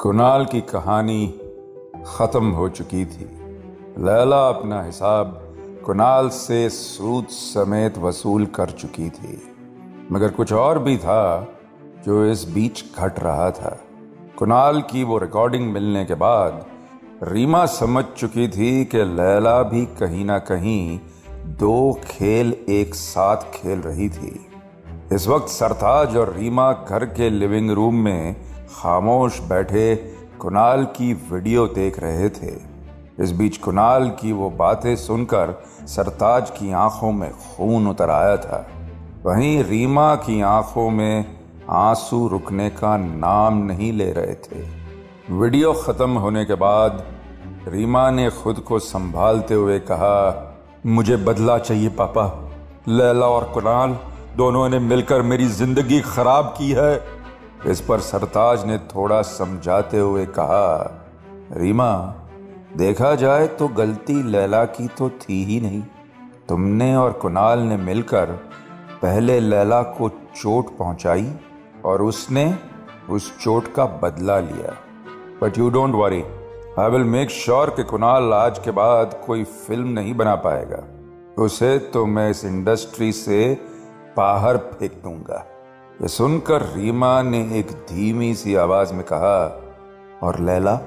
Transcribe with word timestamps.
कुणाल 0.00 0.44
की 0.44 0.60
कहानी 0.60 1.34
खत्म 2.06 2.50
हो 2.50 2.68
चुकी 2.68 3.04
थी। 3.06 3.24
लैला 3.98 4.48
अपना 4.48 4.82
हिसाब 4.82 5.54
कुणाल 5.84 6.28
से 6.28 6.70
सूद 6.70 7.26
समेत 7.26 7.98
वसूल 7.98 8.46
कर 8.46 8.70
चुकी 8.70 9.10
थी। 9.10 9.42
मगर 10.12 10.28
कुछ 10.28 10.52
और 10.52 10.78
भी 10.78 10.96
था 10.96 11.48
जो 12.06 12.24
इस 12.24 12.44
बीच 12.44 12.84
घट 12.98 13.20
रहा 13.20 13.50
था। 13.50 13.80
कुणाल 14.36 14.80
की 14.80 15.04
वो 15.04 15.18
रिकॉर्डिंग 15.18 15.72
मिलने 15.72 16.04
के 16.04 16.14
बाद 16.14 16.66
रीमा 17.22 17.66
समझ 17.66 18.04
चुकी 18.04 18.48
थी 18.48 18.84
कि 18.84 18.98
लैला 18.98 19.62
भी 19.62 19.86
कहीं 19.86 20.24
ना 20.24 20.38
कहीं 20.38 20.98
दो 21.30 22.00
खेल 22.04 22.56
एक 22.68 22.94
साथ 22.94 23.36
खेल 23.36 23.78
रही 23.78 24.08
थी। 24.08 24.46
इस 25.12 25.28
वक्त 25.28 25.48
सरताज 25.48 26.16
और 26.16 26.34
रीमा 26.34 26.72
घर 26.72 27.04
के 27.04 27.30
लिविंग 27.30 27.70
रूम 27.70 27.94
में 27.94 28.36
खामोश 28.74 29.40
बैठे 29.40 29.94
कुणाल 30.40 30.84
की 30.84 31.12
वीडियो 31.32 31.66
देख 31.66 31.98
रहे 31.98 32.28
थे। 32.28 32.52
इस 33.22 33.32
बीच 33.32 33.56
कुणाल 33.56 34.08
की 34.10 34.32
वो 34.32 34.50
बातें 34.50 34.94
सुनकर 34.96 35.54
सरताज 35.86 36.50
की 36.50 36.72
आँखों 36.72 37.12
में 37.12 37.30
खून 37.32 37.86
उतर 37.86 38.10
आया 38.10 38.36
था। 38.36 38.66
वहीं 39.26 39.62
रीमा 39.64 40.14
की 40.16 40.40
आँखों 40.40 40.88
में 40.90 41.24
आँसू 41.70 42.26
रुकने 42.28 42.68
का 42.70 42.96
नाम 42.96 43.62
नहीं 43.62 43.92
ले 43.92 44.10
रहे 44.12 44.34
थे। 44.34 44.62
वीडियो 45.30 45.72
खत्म 45.72 46.18
होने 46.18 46.44
के 46.44 46.54
बाद 46.54 47.04
रीमा 47.68 48.10
ने 48.10 48.28
खुद 48.32 48.58
को 48.58 48.78
संभालते 48.78 49.54
हुए 49.54 49.78
कहा, 49.78 50.50
मुझे 50.86 51.16
बदला 51.16 51.58
चाहिए 51.58 51.88
पापा। 51.88 52.26
लैला 52.88 53.26
और 53.26 53.44
कुणाल 53.44 53.98
दोनों 54.36 54.68
ने 54.68 54.78
मिलकर 54.78 55.22
मेरी 55.22 55.46
ज़िंदगी 55.48 56.00
खराब 56.00 56.54
की 56.58 56.70
है। 56.70 57.13
इस 57.66 57.80
पर 57.80 58.00
सरताज 58.00 58.64
ने 58.66 58.78
थोड़ा 58.78 59.20
समझाते 59.22 59.98
हुए 59.98 60.24
कहा, 60.26 61.00
रीमा, 61.52 61.92
देखा 62.76 63.14
जाए 63.14 63.46
तो 63.46 63.68
गलती 63.68 64.22
लैला 64.22 64.64
की 64.64 64.88
तो 64.88 65.08
थी 65.10 65.42
ही 65.44 65.60
नहीं। 65.60 65.82
तुमने 66.48 66.94
और 66.96 67.12
कुणाल 67.12 67.58
ने 67.58 67.76
मिलकर 67.76 68.30
पहले 69.02 69.38
लैला 69.40 69.82
को 69.82 70.08
चोट 70.08 70.76
पहुंचाई 70.76 71.32
और 71.84 72.02
उसने 72.02 72.54
उस 73.10 73.38
चोट 73.38 73.72
का 73.74 73.84
बदला 74.02 74.38
लिया। 74.40 74.74
But 75.42 75.58
you 75.58 75.70
don't 75.70 75.94
worry 75.94 76.22
I 76.78 76.90
will 76.90 77.04
make 77.04 77.30
sure 77.30 77.70
कि 77.70 77.82
कुणाल 77.82 78.32
आज 78.32 78.58
के 78.58 78.70
बाद 78.70 79.20
कोई 79.26 79.44
फ़िल्म 79.44 79.88
नहीं 79.88 80.14
बना 80.14 80.34
पाएगा। 80.34 80.84
उसे 81.42 81.78
तो 81.78 82.06
मैं 82.06 82.30
इस 82.30 82.44
इंडस्ट्री 82.44 83.12
से 83.12 83.54
बाहर 84.16 84.56
फेंक 84.56 84.92
दूँगा। 85.04 85.44
ये 86.02 86.08
सुनकर 86.08 86.62
रीमा 86.62 87.22
ने 87.22 87.40
एक 87.58 87.66
धीमी 87.88 88.34
सी 88.34 88.54
आवाज़ 88.54 88.92
में 88.94 89.02
कहा, 89.04 89.36
और 90.22 90.38
लैला, 90.40 90.78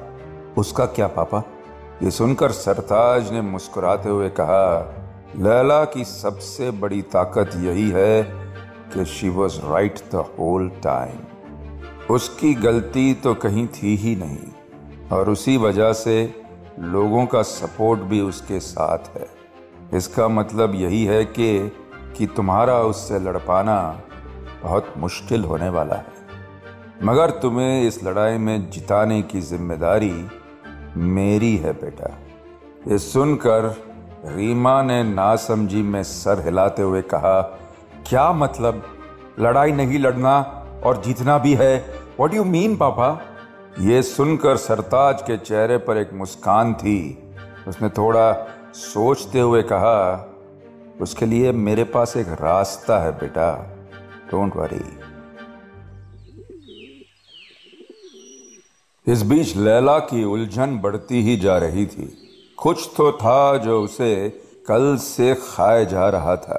उसका 0.58 0.86
क्या 0.86 1.08
पापा? 1.08 1.44
ये 2.04 2.12
सुनकर 2.12 2.52
सरताज 2.52 3.32
ने 3.32 3.42
मुस्कुराते 3.42 4.10
हुए 4.10 4.30
कहा, 4.30 4.80
लैला 5.36 5.84
की 5.86 6.04
सबसे 6.04 6.72
बड़ी 6.72 7.02
ताकत 7.02 7.52
यही 7.56 7.90
है 7.90 8.24
कि 8.94 9.06
she 9.06 9.30
was 9.30 9.60
right 9.66 10.00
the 10.12 10.26
whole 10.40 10.70
time 10.84 12.14
उसकी 12.14 12.54
गलती 12.54 13.14
तो 13.14 13.34
कहीं 13.36 13.68
थी 13.68 13.96
ही 13.96 14.16
नहीं, 14.16 14.52
और 15.12 15.30
उसी 15.30 15.58
वजह 15.58 15.94
से 15.94 16.34
लोगों 16.80 17.26
का 17.26 17.42
सपोर्ट 17.42 18.02
भी 18.02 18.22
उसके 18.22 18.60
साथ 18.60 19.16
है। 19.16 19.28
इसका 19.94 20.28
मतलब 20.28 20.76
यही 20.76 21.04
है 21.06 21.24
कि 21.26 21.72
कि 22.18 22.28
तुम्हारा 22.28 22.80
उससे 22.82 23.20
लड़ 23.20 23.38
पाना 23.38 23.80
बहुत 24.68 24.94
मुश्किल 24.98 25.44
होने 25.44 25.70
वाला 25.70 25.96
है। 25.96 26.16
मगर 27.04 27.30
तुम्हें 27.32 27.82
इस 27.84 28.04
लड़ाई 28.04 28.38
में 28.38 28.70
जिताने 28.70 29.22
की 29.22 29.42
ज़िम्मेदारी 29.42 30.14
मेरी 30.98 31.56
है 31.58 31.73
बेटा। 31.73 32.10
ये 32.88 32.98
सुनकर 33.00 33.66
रीमा 34.28 34.82
ने 34.82 35.02
नासमझी 35.04 35.82
में 35.83 36.02
सर 36.04 36.44
हिलाते 36.45 36.82
हुए 36.82 37.02
कहा, 37.02 37.42
क्या 38.10 38.32
मतलब? 38.33 38.83
लड़ाई 39.39 39.72
नहीं 39.72 40.00
लड़ना 40.00 40.39
और 40.86 41.02
जीतना 41.02 41.38
भी 41.38 41.54
है? 41.54 41.78
वॉट 42.20 42.34
यू 42.34 42.44
मीन 42.44 42.76
पापा? 42.76 43.10
ये 43.80 44.02
सुनकर 44.02 44.58
सरताज 44.58 45.22
के 45.22 45.38
चेहरे 45.38 45.78
पर 45.78 45.98
एक 45.98 46.14
मुस्कान 46.14 46.73
थी। 46.73 46.99
उसने 47.67 47.89
थोड़ा 47.89 48.32
सोचते 48.73 49.39
हुए 49.39 49.61
कहा, 49.64 50.30
उसके 51.02 51.26
लिए 51.26 51.52
मेरे 51.52 51.84
पास 51.84 52.17
एक 52.17 52.28
रास्ता 52.42 52.99
है 52.99 53.11
बेटा। 53.11 53.49
डोंट 54.32 54.55
वरी 54.55 54.86
इस 59.08 59.21
बीच 59.21 59.55
लैला 59.58 59.98
की 59.99 60.23
उलझन 60.23 60.77
बढ़ती 60.77 61.21
ही 61.21 61.36
जा 61.38 61.58
रही 61.58 61.86
थी। 61.86 62.08
कुछ 62.58 62.89
तो 62.98 63.11
था 63.11 63.58
जो 63.58 63.82
उसे 63.82 64.30
कल 64.67 64.95
से 64.98 65.33
खाए 65.36 65.86
जा 65.86 66.08
रहा 66.10 66.36
था, 66.36 66.58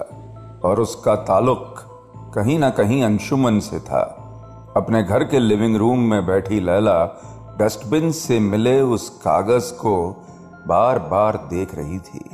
और 0.65 0.81
उसका 0.81 1.15
ताल्लुक 1.25 1.83
कहीं 2.35 2.59
ना 2.59 2.71
कहीं 2.71 3.03
अंशुमन 3.05 3.59
से 3.61 3.81
था। 3.81 4.03
अपने 4.77 5.03
घर 5.03 5.25
के 5.25 5.39
लिविंग 5.39 5.77
रूम 5.77 5.99
में 6.01 6.27
बैठी 6.27 6.61
लैला 6.61 7.05
डस्टबिन 7.61 8.11
से 8.13 8.39
मिले 8.41 8.81
उस 8.81 9.09
कागज़ 9.19 9.73
को 9.75 9.95
बार 10.67 10.99
बार 10.99 11.37
देख 11.51 11.75
रही 11.75 11.99
थी, 11.99 12.25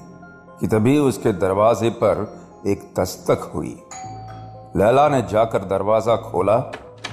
कि 0.60 0.66
तभी 0.66 0.98
उसके 0.98 1.32
दरवाजे 1.32 1.90
पर 2.02 2.26
एक 2.66 2.92
दस्तक 3.00 3.50
हुई। 3.54 3.76
लैला 4.76 5.08
ने 5.08 5.22
जाकर 5.22 5.64
दरवाज़ा 5.64 6.16
खोला 6.16 6.56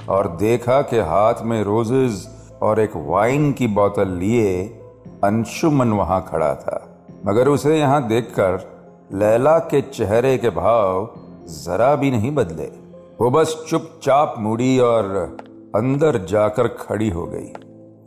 और 0.08 0.28
देखा 0.36 0.82
कि 0.82 0.98
हाथ 0.98 1.42
में 1.42 1.62
रोजेज 1.64 2.28
और 2.62 2.80
एक 2.80 2.92
वाइन 2.96 3.52
की 3.52 3.66
बोतल 3.66 4.08
लिए 4.08 4.64
अंशुमन 5.24 5.92
वहाँ 5.92 6.20
खड़ा 6.30 6.54
था। 6.54 6.98
मगर 7.26 7.48
उसे 7.48 7.78
यहाँ 7.78 8.06
देखकर 8.08 8.58
लैला 9.12 9.58
के 9.58 9.80
चेहरे 9.80 10.38
के 10.38 10.50
भाव 10.50 11.08
जरा 11.48 11.94
भी 11.96 12.10
नहीं 12.10 12.34
बदले। 12.34 12.66
वो 13.20 13.30
बस 13.30 13.64
चुपचाप 13.68 14.34
मुड़ी 14.38 14.78
और 14.78 15.36
अंदर 15.76 16.24
जाकर 16.24 16.68
खड़ी 16.68 17.10
हो 17.10 17.26
गई। 17.26 17.52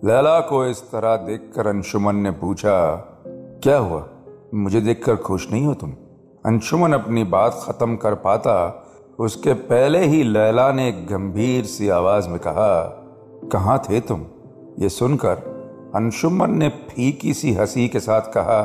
लैला 0.08 0.40
को 0.40 0.66
इस 0.66 0.82
तरह 0.82 1.16
देखकर 1.16 1.68
अंशुमन 1.68 2.16
ने 2.16 2.32
पूछा, 2.32 2.96
क्या 3.64 3.78
हुआ? 3.78 4.06
मुझे 4.54 4.82
देखकर 4.82 5.16
खुश 5.16 5.52
नहीं 5.52 5.66
हो 5.66 5.74
तुम? 5.74 5.94
अंशुमन 6.46 6.94
अपनी 6.94 7.24
बात 7.24 7.64
खत्म 7.64 7.96
कर 7.96 8.16
पाता 8.16 8.82
उसके 9.20 9.54
पहले 9.54 10.06
ही 10.06 10.24
लैला 10.24 10.72
ने 10.72 10.92
गंभीर 10.92 11.66
सी 11.66 11.90
आवाज़ 11.90 12.30
में 12.30 12.40
कहा, 12.40 12.84
कहाँ 13.52 13.78
थे 13.90 14.00
तुम? 14.00 14.26
ये 14.80 14.90
सुनकर 14.90 15.38
अंशुमन 15.96 16.52
ने 16.52 16.70
फीकी 16.70 17.34
सी 17.34 17.54
हँसी 17.54 17.88
के 17.88 18.00
साथ 18.00 18.22
कहा, 18.22 18.62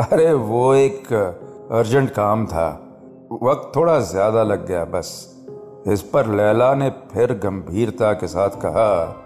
अरे 0.00 0.32
वो 0.32 0.74
एक 0.74 1.12
अर्जेंट 1.72 2.10
काम 2.10 2.46
था। 2.46 2.68
वक्त 3.42 3.72
थोड़ा 3.76 3.98
ज़्यादा 4.00 4.42
लग 4.42 4.66
गया 4.66 4.84
बस। 4.84 5.38
इस 5.86 6.02
पर 6.02 6.26
लैला 6.26 6.74
ने 6.74 6.90
फिर 6.90 7.32
गंभीरता 7.32 8.12
के 8.12 8.26
साथ 8.26 8.50
कहा, 8.50 9.18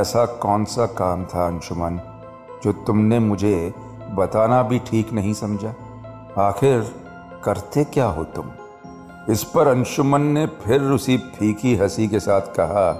ऐसा 0.00 0.26
कौन 0.26 0.64
सा 0.64 0.86
काम 0.86 1.24
था 1.24 1.46
अंशुमन, 1.46 2.00
जो 2.64 2.72
तुमने 2.72 3.18
मुझे 3.18 3.74
बताना 4.14 4.62
भी 4.62 4.78
ठीक 4.78 5.12
नहीं 5.12 5.34
समझा? 5.34 5.74
आखिर 6.38 6.94
करते 7.44 7.84
क्या 7.84 8.06
हो 8.06 8.24
तुम? 8.24 8.44
इस 9.30 9.44
पर 9.44 9.68
अंशुमन 9.68 10.20
ने 10.20 10.46
फिर 10.46 10.82
उसी 10.82 11.16
फीकी 11.16 11.76
हँसी 11.76 12.08
के 12.08 12.20
साथ 12.20 12.40
कहा, 12.40 12.92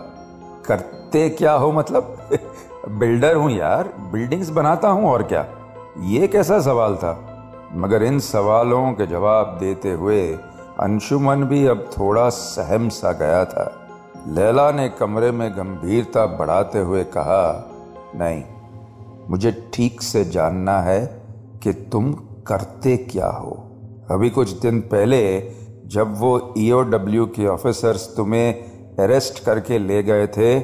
करते 0.66 1.28
क्या 1.28 1.52
हो 1.52 1.72
मतलब? 1.72 2.28
बिल्डर 2.88 3.36
हूँ 3.36 3.50
यार, 3.50 3.88
बिल्डिंग्स 4.12 4.48
बनाता 4.48 4.88
हूँ 4.88 5.08
और 5.08 5.22
क्या? 5.22 5.46
ये 6.00 6.28
कैसा 6.28 6.60
सवाल 6.60 6.96
था? 6.96 7.32
मगर 7.74 8.02
इन 8.02 8.18
सवालों 8.18 8.92
के 8.92 9.06
जवाब 9.06 9.56
देते 9.60 9.92
हुए 9.92 10.32
अंशुमन 10.80 11.44
भी 11.44 11.66
अब 11.66 11.90
थोड़ा 11.98 12.28
सहम 12.28 12.88
सा 12.88 13.12
गया 13.12 13.44
था। 13.44 13.88
लैला 14.28 14.70
ने 14.70 14.88
कमरे 14.88 15.30
में 15.30 15.52
गंभीरता 15.52 16.26
बढ़ाते 16.26 16.78
हुए 16.78 17.04
कहा, 17.04 17.70
नहीं, 18.14 18.44
मुझे 19.30 19.70
ठीक 19.74 20.02
से 20.02 20.24
जानना 20.24 20.80
है 20.80 21.22
कि 21.62 21.72
तुम 21.72 22.12
करते 22.46 22.96
क्या 22.96 23.26
हो। 23.26 23.62
अभी 24.10 24.30
कुछ 24.30 24.50
दिन 24.50 24.80
पहले 24.80 25.50
जब 25.86 26.18
वो 26.18 26.54
ईओडब्ल्यू 26.58 27.26
के 27.26 27.46
ऑफिसर्स 27.46 28.16
तुम्हें 28.16 28.54
अरेस्ट 28.98 29.44
करके 29.44 29.78
ले 29.78 30.02
गए 30.02 30.26
थे, 30.26 30.60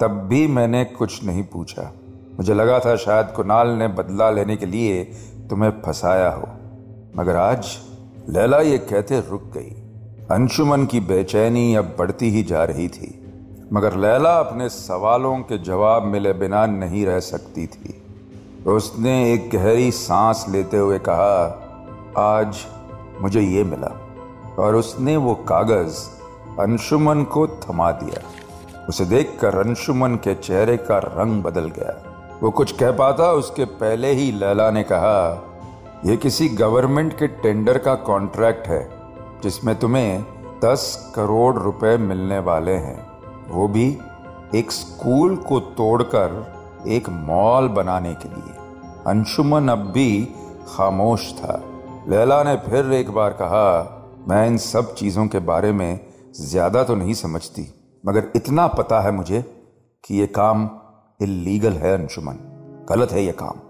तब 0.00 0.26
भी 0.28 0.46
मैंने 0.46 0.84
कुछ 0.84 1.24
नहीं 1.24 1.44
पूछा। 1.44 1.94
मुझे 2.38 2.54
लगा 2.54 2.78
था 2.78 2.96
शायद 2.96 3.26
कुणाल 3.26 3.68
ने 3.68 3.88
बदला 3.88 4.30
लेने 4.30 4.56
के 4.56 4.66
लिए 4.66 5.04
तुम्हें 5.50 5.70
फंसाया 5.70 6.30
हो। 6.30 6.48
मगर 7.16 7.36
आज 7.36 7.66
लैला 8.28 8.58
ये 8.58 8.78
कहते 8.78 9.20
रुक 9.20 9.42
गई। 9.42 9.70
अंशुमन 10.30 10.86
की 10.86 11.00
बेचैनी 11.00 11.74
अब 11.74 11.96
बढ़ती 11.98 12.30
ही 12.30 12.42
जा 12.42 12.64
रही 12.64 12.88
थी। 12.88 13.20
मगर 13.72 13.96
लैला 13.96 14.38
अपने 14.38 14.68
सवालों 14.68 15.36
के 15.38 15.58
जवाब 15.58 16.02
मिले 16.02 16.32
बिना 16.32 16.66
नहीं 16.66 17.06
रह 17.06 17.20
सकती 17.20 17.66
थी। 17.66 18.02
उसने 18.66 19.32
एक 19.32 19.50
गहरी 19.50 19.90
सांस 19.90 20.46
लेते 20.48 20.76
हुए 20.76 20.98
कहा, 20.98 21.60
आज 22.18 22.56
मुझे 23.20 23.40
ये 23.40 23.64
मिला। 23.64 24.03
और 24.58 24.74
उसने 24.74 25.16
वो 25.16 25.34
कागज़ 25.34 25.98
अंशुमन 26.60 27.22
को 27.22 27.46
थमा 27.46 27.90
दिया। 27.90 28.22
उसे 28.88 29.04
देखकर 29.04 29.66
अंशुमन 29.66 30.14
के 30.14 30.34
चेहरे 30.34 30.76
का 30.76 30.98
रंग 30.98 31.42
बदल 31.42 31.64
गया। 31.64 32.02
वो 32.42 32.50
कुछ 32.50 32.72
कह 32.72 32.90
पाता, 32.90 33.32
उसके 33.32 33.64
पहले 33.64 34.10
ही 34.10 34.32
लैला 34.32 34.70
ने 34.70 34.82
कहा 34.82 35.44
यह 36.06 36.16
किसी 36.16 36.48
गवर्नमेंट 36.48 37.18
के 37.18 37.26
टेंडर 37.26 37.78
का 37.78 37.94
कॉन्ट्रैक्ट 37.94 38.68
है, 38.68 38.90
जिसमें 39.42 39.78
तुम्हें 39.78 40.24
दस 40.64 41.12
करोड़ 41.14 41.56
रुपए 41.56 41.96
मिलने 41.96 42.38
वाले 42.38 42.72
हैं। 42.72 43.06
वो 43.48 43.68
भी 43.68 43.98
एक 44.54 44.72
स्कूल 44.72 45.36
को 45.36 45.60
तोड़कर 45.60 46.54
एक 46.88 47.08
मॉल 47.08 47.68
बनाने 47.68 48.14
के 48.14 48.28
लिए। 48.28 48.56
अंशुमन 49.06 49.68
अब 49.68 49.78
भी 49.78 50.28
खामोश 50.76 51.34
था। 51.34 51.62
लैला 52.08 52.42
ने 52.42 52.56
फिर 52.56 52.92
एक 52.92 53.10
बार 53.10 53.30
कहा 53.30 54.00
मैं 54.28 54.46
इन 54.46 54.56
सब 54.58 54.94
चीज़ों 54.94 55.26
के 55.26 55.38
बारे 55.38 55.70
में 55.72 56.00
ज़्यादा 56.40 56.82
तो 56.84 56.94
नहीं 56.94 57.14
समझती, 57.14 57.66
मगर 58.04 58.30
इतना 58.36 58.66
पता 58.68 59.00
है 59.00 59.10
मुझे 59.10 59.40
कि 60.04 60.20
यह 60.20 60.28
काम 60.34 60.68
इलीगल 61.20 61.72
है, 61.72 61.92
अंशुमन। 61.94 62.38
गलत 62.88 63.12
है 63.12 63.24
यह 63.24 63.32
काम। 63.32 63.60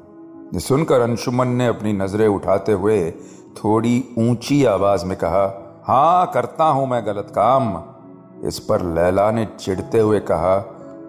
ये 0.55 0.61
सुनकर 0.61 1.01
अंशुमन 1.01 1.49
ने 1.49 1.67
अपनी 1.67 1.93
नज़रें 1.93 2.27
उठाते 2.29 2.73
हुए 2.73 3.11
थोड़ी 3.56 4.05
ऊँची 4.19 4.65
आवाज़ 4.65 5.05
में 5.06 5.17
कहा 5.19 5.45
हाँ 5.87 6.31
करता 6.35 6.65
हूँ 6.65 6.87
मैं 6.89 7.05
गलत 7.06 7.33
काम। 7.35 8.47
इस 8.49 8.59
पर 8.59 8.83
लैला 8.95 9.31
ने 9.31 9.47
चिढ़ते 9.61 10.01
हुए 10.01 10.21
कहा 10.21 10.59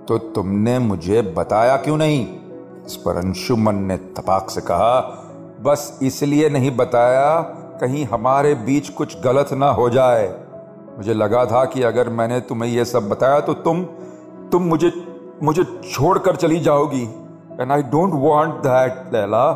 तो 0.07 0.17
तुमने 0.17 0.77
मुझे 0.79 1.21
बताया 1.37 1.77
क्यों 1.77 1.97
नहीं? 1.97 2.25
इस 2.85 2.95
पर 2.95 3.17
अंशुमन 3.17 3.75
ने 3.83 3.97
तपाक 3.97 4.49
से 4.49 4.61
कहा, 4.61 4.99
बस 5.61 5.99
इसलिए 6.03 6.49
नहीं 6.49 6.71
बताया 6.77 7.29
कहीं 7.81 8.05
हमारे 8.05 8.53
बीच 8.55 8.89
कुछ 8.89 9.21
गलत 9.21 9.53
ना 9.53 9.69
हो 9.71 9.89
जाए। 9.89 10.27
मुझे 10.97 11.13
लगा 11.13 11.45
था 11.45 11.65
कि 11.65 11.81
अगर 11.83 12.09
मैंने 12.09 12.39
तुम्हें 12.39 12.69
यह 12.71 12.83
सब 12.83 13.09
बताया 13.09 13.39
तो 13.39 13.53
तुम 13.53 13.83
तुम 14.51 14.63
मुझे 14.63 14.91
मुझे 15.43 15.63
छोड़कर 15.63 16.35
चली 16.35 16.59
जाओगी। 16.59 17.03
And 17.61 17.71
I 17.71 17.83
don't 17.83 18.13
want 18.13 18.55
that 18.55 19.13
Laila. 19.13 19.49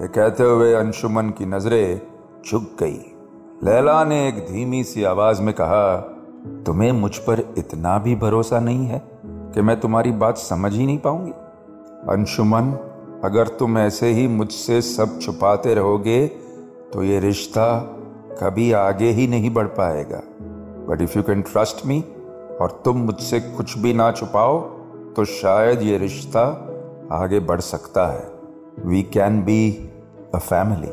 ये 0.00 0.08
कहते 0.08 0.44
हुए 0.44 0.72
अंशुमन 0.74 1.30
की 1.30 1.46
नज़रें 1.46 2.00
झुक 2.50 2.62
गई। 2.80 2.98
लैला 3.64 4.04
ने 4.04 4.28
एक 4.28 4.38
धीमी 4.46 4.84
सी 4.84 5.04
आवाज़ 5.04 5.42
में 5.42 5.54
कहा, 5.54 5.96
तुम्हें 6.66 6.92
मुझ 6.92 7.16
पर 7.16 7.54
इतना 7.58 7.98
भी 7.98 8.14
भरोसा 8.16 8.60
नहीं 8.60 8.86
है 8.86 9.02
कि 9.26 9.60
मैं 9.60 9.80
तुम्हारी 9.80 10.12
बात 10.12 10.36
समझ 10.36 10.72
ही 10.72 10.86
नहीं 10.86 10.98
पाऊँगी? 10.98 11.32
अंशुमन, 12.10 12.72
अगर 13.24 13.48
तुम 13.48 13.78
ऐसे 13.78 14.10
ही 14.10 14.26
मुझसे 14.28 14.80
सब 14.82 15.18
छुपाते 15.20 15.74
रहोगे 15.74 16.26
तो 16.92 17.02
ये 17.02 17.20
रिश्ता 17.20 17.66
कभी 18.40 18.72
आगे 18.72 19.10
ही 19.10 19.26
नहीं 19.26 19.50
बढ़ 19.50 19.66
पाएगा। 19.66 20.20
But 20.88 21.02
if 21.02 21.16
you 21.16 21.22
can 21.22 21.42
trust 21.42 21.86
me 21.86 22.00
और 22.60 22.82
तुम 22.84 22.96
मुझसे 22.96 23.40
कुछ 23.40 23.78
भी 23.78 23.92
ना 23.94 24.10
छुपाओ 24.12 24.60
तो 25.16 25.24
शायद 25.24 25.82
ये 25.82 25.98
रिश्ता 25.98 26.44
आगे 27.12 27.40
बढ़ 27.40 27.60
सकता 27.60 28.06
है। 28.06 28.30
We 28.86 29.02
can 29.02 29.42
be 29.42 29.90
a 30.34 30.38
family 30.38 30.88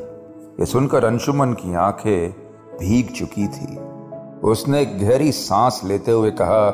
ये 0.60 0.66
सुनकर 0.66 1.06
अंशुमन 1.06 1.54
की 1.54 1.74
आँखें 1.74 2.31
भीग 2.80 3.10
चुकी 3.10 3.48
थी। 3.48 3.78
उसने 4.44 4.86
गहरी 4.86 5.31
सांस 5.31 5.81
लेते 5.86 6.12
हुए 6.12 6.31
कहा, 6.31 6.69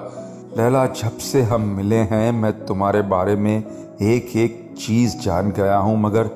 लैला, 0.57 0.85
जब 0.85 1.17
से 1.17 1.41
हम 1.41 1.61
मिले 1.69 1.95
हैं, 1.95 2.31
मैं 2.31 2.65
तुम्हारे 2.65 3.01
बारे 3.01 3.35
में 3.35 3.57
एक 3.57 4.35
एक 4.37 4.73
चीज़ 4.77 5.17
जान 5.17 5.51
गया 5.51 5.77
हूँ, 5.77 6.01
मगर 6.01 6.29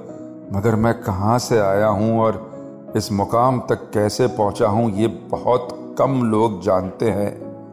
मगर 0.54 0.76
मैं 0.76 0.94
कहाँ 1.02 1.40
से 1.40 1.60
आया 1.60 1.88
हूँ 1.88 2.20
और 2.22 2.49
इस 2.96 3.12
मुकाम 3.12 3.60
तक 3.60 3.90
कैसे 3.94 4.28
पहुँचा 4.28 4.68
हूँ, 4.68 4.92
ये 4.92 5.08
बहुत 5.08 5.96
कम 6.00 6.22
लोग 6.24 6.62
जानते 6.62 7.10
हैं। 7.10 7.32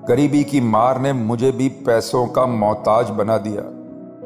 गरीबी 0.08 0.44
की 0.44 0.60
मार 0.60 1.00
ने 1.00 1.12
मुझे 1.12 1.52
भी 1.52 1.68
पैसों 1.68 2.26
का 2.26 2.46
मोहताज 2.46 3.10
बना 3.10 3.38
दिया। 3.38 3.62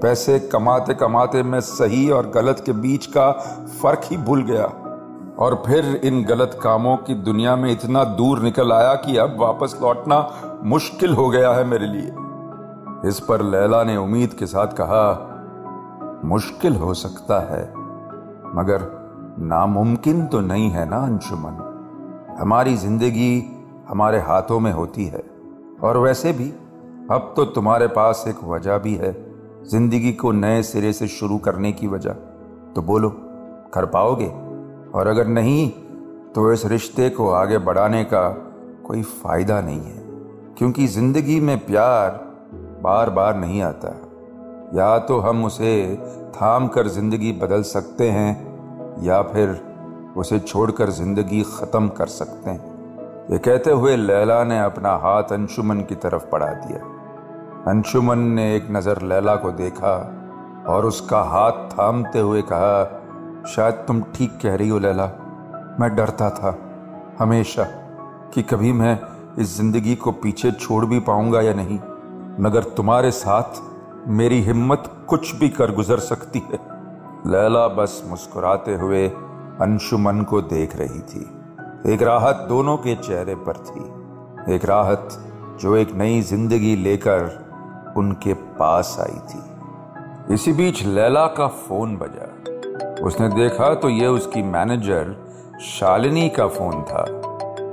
पैसे 0.03 0.39
कमाते 0.39 0.95
कमाते 0.95 1.43
मैं 1.43 1.61
सही 1.61 2.11
और 2.11 2.31
गलत 2.31 2.63
के 2.67 2.73
बीच 2.73 3.07
का 3.07 3.31
फ़र्क 3.83 4.01
ही 4.05 4.17
भूल 4.17 4.43
गया। 4.43 4.65
और 5.39 5.63
फिर 5.67 6.01
इन 6.05 6.25
गलत 6.25 6.59
कामों 6.63 6.97
की 6.97 7.15
दुनिया 7.15 7.57
में 7.57 7.73
इतना 7.73 8.05
दूर 8.05 8.43
निकल 8.43 8.73
आया 8.73 8.95
कि 8.95 9.17
अब 9.17 9.37
वापस 9.41 9.79
लौटना 9.83 10.29
मुश्किल 10.65 11.15
हो 11.15 11.29
गया 11.29 11.53
है 11.53 11.65
मेरे 11.65 11.87
लिए। 11.87 13.09
इस 13.09 13.21
पर 13.21 13.43
लैला 13.43 13.85
ने 13.85 13.97
उम्मीद 13.97 14.35
के 14.35 14.47
साथ 14.47 14.67
कहा, 14.67 15.27
मुश्किल 16.25 16.77
हो 16.77 16.95
सकता 16.95 17.41
है, 17.41 17.63
मगर 18.55 19.00
नामुमकिन 19.43 20.25
तो 20.27 20.41
नहीं 20.41 20.71
है 20.71 20.89
ना, 20.91 20.97
अंशुमन। 20.99 22.37
हमारी 22.41 22.75
ज़िंदगी 22.77 23.43
हमारे 23.89 24.19
हाथों 24.21 24.59
में 24.61 24.73
होती 24.73 25.05
है, 25.05 25.23
और 25.83 25.97
वैसे 25.99 26.33
भी 26.33 26.49
अब 27.11 27.33
तो 27.37 27.45
तुम्हारे 27.45 27.87
पास 27.89 28.25
एक 28.29 28.45
वजह 28.45 28.79
भी 28.79 28.95
है, 28.95 29.13
ज़िंदगी 29.65 30.13
को 30.13 30.33
नए 30.33 30.63
सिरे 30.63 30.93
से 30.93 31.09
शुरू 31.09 31.39
करने 31.39 31.73
की 31.73 31.87
वजह। 31.87 32.13
तो 32.75 32.83
बोलो, 32.83 33.09
कर 33.75 33.87
पाओगे? 33.87 34.29
और 34.91 35.07
अगर 35.07 35.27
नहीं 35.29 35.69
तो 36.35 36.53
इस 36.53 36.65
रिश्ते 36.67 37.09
को 37.11 37.31
आगे 37.31 37.59
बढ़ाने 37.61 38.03
का 38.05 38.29
कोई 38.87 39.03
फ़ायदा 39.03 39.61
नहीं 39.61 39.81
है, 39.81 40.03
क्योंकि 40.59 40.87
ज़िंदगी 40.89 41.41
में 41.41 41.57
प्यार 41.59 42.11
बार 42.83 43.11
बार 43.11 43.37
नहीं 43.37 43.63
आता। 43.63 43.97
या 44.75 44.99
तो 44.99 45.19
हम 45.21 45.45
उसे 45.45 45.73
थाम 46.35 46.69
कर 46.69 46.89
ज़िंदगी 46.89 47.33
बदल 47.33 47.63
सकते 47.63 48.09
हैं 48.11 48.50
या 49.03 49.21
फिर 49.23 49.61
उसे 50.17 50.39
छोड़कर 50.39 50.91
ज़िंदगी 50.91 51.43
खत्म 51.49 51.89
कर 51.89 52.07
सकते 52.09 52.51
हैं। 52.51 53.29
ये 53.31 53.39
कहते 53.39 53.71
हुए 53.71 53.97
लैला 53.97 54.43
ने 54.45 54.59
अपना 54.61 54.91
हाथ 54.97 55.33
अंशुमन 55.33 55.81
की 55.81 55.95
तरफ़ 55.95 56.25
बढ़ा 56.33 56.53
दिया। 56.57 56.79
अंशुमन 57.71 58.19
ने 58.31 58.55
एक 58.57 58.67
नज़र 58.71 59.03
लैला 59.03 59.35
को 59.37 59.51
देखा 59.53 59.95
और 60.69 60.87
उसका 60.87 61.21
हाथ 61.25 61.69
थामते 61.71 62.19
हुए 62.19 62.43
कहा, 62.43 62.85
शायद 63.49 63.85
तुम 63.89 64.03
ठीक 64.15 64.39
कह 64.43 64.55
रही 64.55 64.69
हो 64.69 64.79
लैला। 64.79 65.07
मैं 65.81 65.95
डरता 65.97 66.31
था 66.31 66.57
हमेशा 67.19 67.65
कि 68.35 68.43
कभी 68.43 68.73
मैं 68.73 68.99
इस 69.39 69.57
ज़िंदगी 69.57 69.95
को 69.97 70.13
पीछे 70.13 70.51
छोड़ 70.53 70.85
भी 70.87 70.99
पाऊँगा 71.01 71.41
या 71.41 71.53
नहीं, 71.55 71.79
मगर 72.41 72.65
तुम्हारे 72.77 73.11
साथ 73.11 73.63
मेरी 74.09 74.41
हिम्मत 74.43 74.91
कुछ 75.09 75.35
भी 75.35 75.49
कर 75.49 75.73
गुजर 75.73 75.99
सकती 76.01 76.43
है। 76.53 76.59
लैला 77.27 77.67
बस 77.69 78.03
मुस्कुराते 78.07 78.75
हुए 78.75 79.09
अंशुमन 79.61 80.23
को 80.23 80.41
देख 80.43 80.77
रही 80.77 81.01
थी। 81.01 81.93
एक 81.93 82.03
राहत 82.03 82.37
दोनों 82.49 82.77
के 82.77 82.95
चेहरे 82.97 83.35
पर 83.35 83.57
थी। 83.57 84.55
एक 84.55 84.65
राहत 84.65 85.09
जो 85.61 85.77
एक 85.77 85.93
नई 85.93 86.21
ज़िंदगी 86.23 86.75
लेकर 86.77 87.95
उनके 87.97 88.35
पास 88.35 88.97
आई 89.01 89.19
थी। 89.29 90.35
इसी 90.35 90.53
बीच 90.53 90.85
लैला 90.85 91.27
का 91.27 91.47
फ़ोन 91.47 91.97
बजा। 91.97 93.05
उसने 93.05 93.29
देखा 93.29 93.75
तो 93.75 93.89
यह 93.89 94.09
उसकी 94.09 94.43
मैनेजर 94.43 95.15
शालिनी 95.61 96.29
का 96.29 96.49
फ़ोन 96.49 96.83
था। 96.83 97.05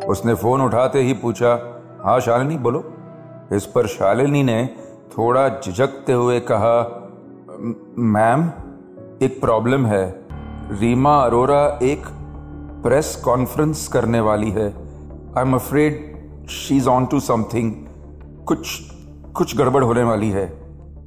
उसने 0.08 0.34
फ़ोन 0.34 0.62
उठाते 0.62 1.02
ही 1.02 1.14
पूछा 1.14 1.60
हाँ 2.04 2.20
शालिनी, 2.20 2.58
बोलो। 2.58 2.84
इस 3.54 3.66
पर 3.66 3.88
शालिनी 3.88 4.44
ने 4.44 4.66
थोड़ा 5.18 5.50
झिझकते 5.50 6.14
हुए 6.14 6.40
कहा 6.40 6.78
मैम 7.98 8.50
एक 9.22 9.42
प्रॉब्लम 9.42 9.86
है। 9.86 10.28
रीमा 10.80 11.18
अरोरा 11.18 11.80
एक 11.84 12.04
प्रेस 12.84 13.22
कॉन्फ्रेंस 13.26 13.88
करने 13.88 14.20
वाली 14.20 14.52
है। 14.52 14.74
I 15.38 15.42
am 15.42 15.54
afraid 15.54 16.18
she 16.48 16.78
is 16.78 16.90
on 16.90 17.06
to 17.06 17.20
something 17.20 17.74
कुछ 18.46 18.82
कुछ 19.36 19.58
गड़बड़ 19.58 19.84
होने 19.84 20.04
वाली 20.04 20.30
है। 20.30 20.62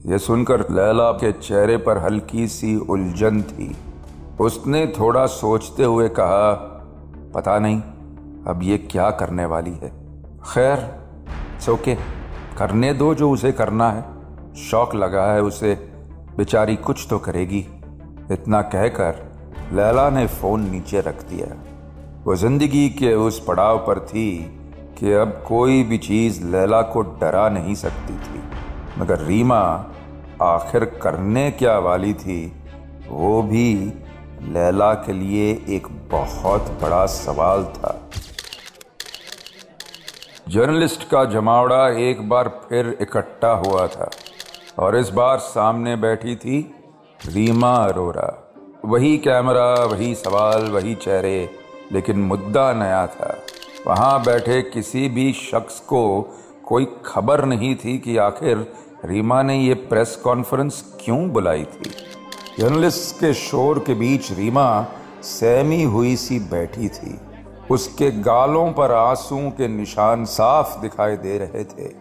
यह 0.06 0.18
सुनकर 0.18 0.60
लैला 0.60 1.12
के 1.12 1.32
चेहरे 1.32 1.76
पर 1.76 1.98
हल्की 1.98 2.48
सी 2.48 2.76
उलझन 2.76 3.42
थी। 3.42 3.76
उसने 4.40 4.86
थोड़ा 4.86 5.26
सोचते 5.26 5.84
हुए 5.84 6.08
कहा, 6.08 6.52
पता 7.34 7.58
नहीं, 7.58 7.80
अब 8.46 8.60
ये 8.62 8.78
क्या 8.78 9.10
करने 9.10 9.44
वाली 9.44 9.72
है? 9.72 9.92
खैर 10.54 11.00
ओके 11.72 11.94
करने 12.58 12.94
दो 12.94 13.14
जो 13.14 13.30
उसे 13.30 13.52
करना 13.52 13.90
है। 13.90 14.04
शौक 14.56 14.94
लगा 14.94 15.32
है 15.32 15.42
उसे। 15.42 15.74
बेचारी 16.36 16.76
कुछ 16.76 17.06
तो 17.10 17.18
करेगी। 17.18 17.66
इतना 18.30 18.60
कहकर 18.62 19.28
लैला 19.72 20.08
ने 20.10 20.26
फ़ोन 20.26 20.68
नीचे 20.70 21.00
रख 21.00 21.22
दिया। 21.22 21.46
वो 22.24 22.36
ज़िंदगी 22.36 22.88
के 22.88 23.14
उस 23.14 23.44
पड़ाव 23.44 23.78
पर 23.78 23.98
थी 24.00 24.30
कि 24.98 25.12
अब 25.12 25.42
कोई 25.48 25.82
भी 25.82 25.98
चीज़ 25.98 26.42
लैला 26.44 26.82
को 26.82 27.02
डरा 27.20 27.48
नहीं 27.48 27.74
सकती 27.74 28.14
थी। 28.14 28.42
मगर 28.98 29.18
रीमा 29.18 29.60
आखिर 30.42 30.84
करने 31.02 31.50
क्या 31.50 31.78
वाली 31.78 32.14
थी, 32.14 32.52
वो 33.08 33.42
भी 33.42 33.74
लैला 34.42 34.92
के 34.94 35.12
लिए 35.12 35.50
एक 35.68 35.86
बहुत 36.10 36.70
बड़ा 36.82 37.04
सवाल 37.06 37.64
था। 37.64 38.00
जर्नलिस्ट 40.48 41.08
का 41.08 41.24
जमावड़ा 41.24 41.88
एक 42.00 42.28
बार 42.28 42.48
फिर 42.68 42.96
इकट्ठा 43.00 43.52
हुआ 43.66 43.86
था 43.86 44.10
और 44.78 44.96
इस 44.96 45.08
बार 45.08 45.38
सामने 45.38 45.96
बैठी 45.96 46.36
थी 46.36 46.60
रीमा 47.26 47.76
अरोरा। 47.76 48.52
वही 48.84 49.18
कैमरा, 49.18 49.84
वही 49.84 50.14
सवाल, 50.14 50.62
वही 50.62 50.94
चेहरे, 50.94 51.50
लेकिन 51.92 52.18
मुद्दा 52.18 52.72
नया 52.72 53.06
था। 53.06 53.38
वहाँ 53.86 54.24
बैठे 54.24 54.62
किसी 54.62 55.08
भी 55.08 55.32
शख्स 55.32 55.80
को 55.80 56.22
कोई 56.66 56.86
खबर 57.06 57.44
नहीं 57.44 57.74
थी 57.74 57.98
कि 57.98 58.16
आखिर 58.16 58.72
रीमा 59.04 59.42
ने 59.42 59.58
ये 59.58 59.74
प्रेस 59.74 60.16
कॉन्फ्रेंस 60.16 60.96
क्यों 61.04 61.28
बुलाई 61.28 61.64
थी। 61.64 61.90
जर्नलिस्ट 62.58 63.20
के 63.20 63.34
शोर 63.34 63.78
के 63.78 63.94
बीच 63.94 64.32
रीमा 64.32 64.86
सहमी 65.22 65.82
हुई 65.82 66.16
सी 66.16 66.38
बैठी 66.38 66.88
थी। 66.88 67.20
उसके 67.70 68.10
गालों 68.10 68.72
पर 68.72 68.92
आँसू 68.92 69.50
के 69.50 69.68
निशान 69.68 70.24
साफ़ 70.24 70.80
दिखाई 70.80 71.16
दे 71.16 71.38
रहे 71.38 71.64
थे। 71.64 71.92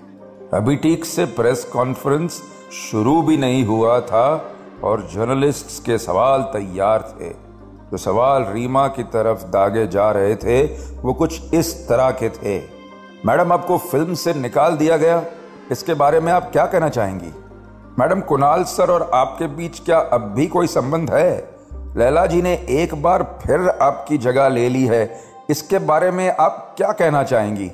अभी 0.53 0.75
ठीक 0.75 1.05
से 1.05 1.25
प्रेस 1.25 1.63
कॉन्फ्रेंस 1.63 2.41
शुरू 2.91 3.21
भी 3.21 3.37
नहीं 3.37 3.65
हुआ 3.65 3.99
था 3.99 4.55
और 4.83 5.01
जर्नलिस्ट्स 5.01 5.79
के 5.79 5.97
सवाल 5.97 6.41
तैयार 6.41 7.15
थे। 7.21 7.29
जो 7.91 7.97
सवाल 7.97 8.45
रीमा 8.49 8.87
की 8.87 9.03
तरफ़ 9.03 9.43
दागे 9.43 9.87
जा 9.87 10.11
रहे 10.11 10.35
थे, 10.35 10.63
वो 11.01 11.13
कुछ 11.13 11.53
इस 11.53 11.89
तरह 11.89 12.11
के 12.11 12.29
थे। 12.29 12.63
मैडम, 13.25 13.53
आपको 13.53 13.77
फ़िल्म 13.77 14.13
से 14.13 14.33
निकाल 14.33 14.77
दिया 14.77 14.97
गया? 14.97 15.23
इसके 15.71 15.93
बारे 15.93 16.19
में 16.19 16.33
आप 16.33 16.51
क्या 16.51 16.65
कहना 16.65 16.89
चाहेंगी? 16.89 17.33
मैडम, 17.99 18.19
कुणाल 18.19 18.63
सर 18.63 18.91
और 18.91 19.11
आपके 19.13 19.47
बीच 19.47 19.79
क्या 19.79 19.99
अब 19.99 20.21
भी 20.21 20.47
कोई 20.47 20.67
संबंध 20.67 21.11
है? 21.11 21.55
लैला 21.73 22.25
जी 22.25 22.41
ने 22.41 22.53
एक 22.69 23.01
बार 23.01 23.39
फिर 23.45 23.69
आपकी 23.69 24.17
जगह 24.17 24.49
ले 24.49 24.69
ली 24.69 24.85
है। 24.85 25.21
इसके 25.49 25.79
बारे 25.79 26.11
में 26.11 26.35
आप 26.39 26.73
क्या 26.77 26.91
कहना 26.91 27.23
चाहेंगी? 27.23 27.71